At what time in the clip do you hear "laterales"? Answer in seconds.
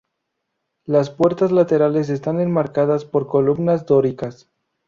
1.51-2.09